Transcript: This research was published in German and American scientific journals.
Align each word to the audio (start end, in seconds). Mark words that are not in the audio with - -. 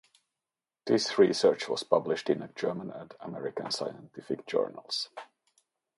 This 0.87 1.19
research 1.19 1.69
was 1.69 1.83
published 1.83 2.27
in 2.31 2.51
German 2.55 2.89
and 2.89 3.13
American 3.19 3.69
scientific 3.69 4.47
journals. 4.47 5.09